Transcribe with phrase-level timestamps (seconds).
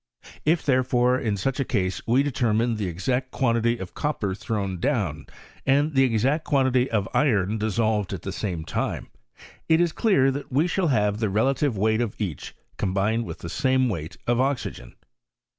[0.45, 5.27] If, therefore, in such a case determine the exact quantity of copper thrown prn,
[5.63, 9.09] and the exact quantity of iron dissolved at i same time,
[9.69, 13.37] it is clear that we shall have the re ive weight of each combined with
[13.45, 14.95] the same weight oxygen.